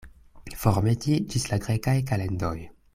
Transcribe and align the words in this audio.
Formeti 0.61 1.19
ĝis 1.35 1.47
la 1.53 1.63
grekaj 1.69 1.97
kalendoj. 2.13 2.57